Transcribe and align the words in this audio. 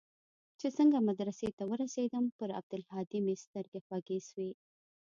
چې 0.59 0.67
څنگه 0.77 0.99
مدرسې 1.09 1.49
ته 1.57 1.63
ورسېدم 1.71 2.25
پر 2.37 2.49
عبدالهادي 2.59 3.19
مې 3.25 3.35
سترګې 3.43 3.79
خوږې 3.85 4.19
سوې. 4.29 4.49